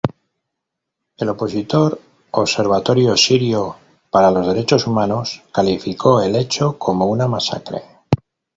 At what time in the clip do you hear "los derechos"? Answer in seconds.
4.31-4.87